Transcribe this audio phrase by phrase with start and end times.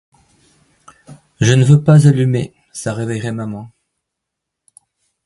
[1.39, 3.69] Je ne veux pas allumer, ça réveillerait maman...